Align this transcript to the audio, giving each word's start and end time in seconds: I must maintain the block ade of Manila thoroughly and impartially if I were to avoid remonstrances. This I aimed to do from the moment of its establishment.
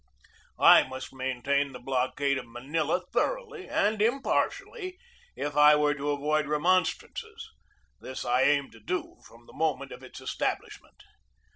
I 0.57 0.81
must 0.81 1.13
maintain 1.13 1.73
the 1.73 1.79
block 1.79 2.19
ade 2.19 2.39
of 2.39 2.47
Manila 2.47 3.01
thoroughly 3.13 3.69
and 3.69 4.01
impartially 4.01 4.97
if 5.35 5.55
I 5.55 5.75
were 5.75 5.93
to 5.93 6.09
avoid 6.09 6.47
remonstrances. 6.47 7.51
This 7.99 8.25
I 8.25 8.41
aimed 8.41 8.71
to 8.71 8.79
do 8.79 9.19
from 9.27 9.45
the 9.45 9.53
moment 9.53 9.91
of 9.91 10.01
its 10.01 10.19
establishment. 10.19 11.03